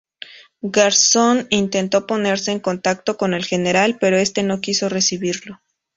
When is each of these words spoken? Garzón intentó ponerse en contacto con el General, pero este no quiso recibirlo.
Garzón 0.63 1.45
intentó 1.51 2.07
ponerse 2.07 2.51
en 2.51 2.59
contacto 2.59 3.17
con 3.17 3.35
el 3.35 3.45
General, 3.45 3.99
pero 4.01 4.17
este 4.17 4.41
no 4.41 4.59
quiso 4.59 4.89
recibirlo. 4.89 5.61